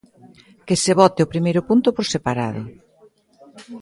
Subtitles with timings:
[0.67, 2.61] Que se vote o primeiro punto por separado.